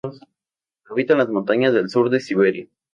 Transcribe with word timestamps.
Habita 0.89 1.13
en 1.13 1.19
las 1.19 1.29
montañas 1.29 1.75
del 1.75 1.87
sur 1.91 2.09
de 2.09 2.19
Siberia. 2.19 2.67